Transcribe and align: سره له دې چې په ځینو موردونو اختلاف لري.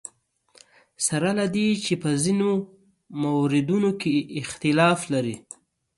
سره 1.07 1.29
له 1.39 1.45
دې 1.55 1.69
چې 1.85 1.93
په 2.03 2.09
ځینو 2.23 2.49
موردونو 3.23 3.89
اختلاف 4.41 4.99
لري. 5.13 5.35